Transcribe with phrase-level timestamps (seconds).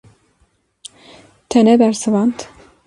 [1.49, 2.37] Te nebersivand.